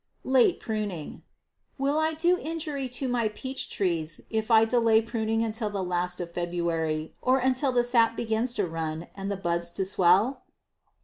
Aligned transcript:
Late 0.25 0.59
Pruning. 0.59 1.21
Will 1.77 1.99
I 1.99 2.15
do 2.15 2.39
injury 2.41 2.89
to 2.89 3.07
my 3.07 3.27
peach 3.29 3.69
trees 3.69 4.19
if 4.31 4.49
I 4.49 4.65
delay 4.65 4.99
pruning 4.99 5.43
until 5.43 5.69
the 5.69 5.83
last 5.83 6.19
of 6.19 6.31
February, 6.33 7.13
or 7.21 7.37
until 7.37 7.71
the 7.71 7.83
sap 7.83 8.17
begins 8.17 8.55
to 8.55 8.65
run 8.65 9.09
and 9.13 9.31
the 9.31 9.37
buds 9.37 9.69
to 9.77 9.85
swell? 9.85 10.41